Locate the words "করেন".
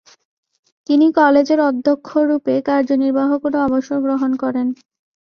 4.43-4.67